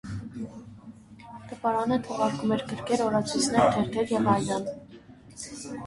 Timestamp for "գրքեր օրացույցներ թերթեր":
2.73-4.19